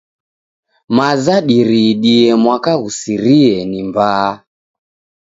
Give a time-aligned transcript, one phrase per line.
[0.97, 4.31] Maza diriidie mwaka ghusirie ni mbaa.